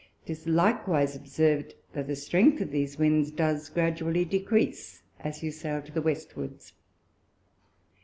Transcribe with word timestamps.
'Tis 0.25 0.47
likewise 0.47 1.15
observ'd, 1.15 1.75
that 1.93 2.07
the 2.07 2.15
strength 2.15 2.59
of 2.59 2.71
these 2.71 2.97
Winds 2.97 3.29
does 3.29 3.69
gradually 3.69 4.25
decrease, 4.25 5.03
as 5.19 5.43
you 5.43 5.51
sail 5.51 5.79
to 5.79 5.91
the 5.91 6.01
Westwards. 6.01 6.73